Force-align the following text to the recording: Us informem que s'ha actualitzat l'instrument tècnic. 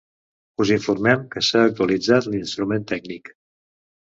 Us 0.63 0.71
informem 0.75 1.21
que 1.35 1.43
s'ha 1.49 1.61
actualitzat 1.67 2.29
l'instrument 2.33 2.89
tècnic. 2.95 3.31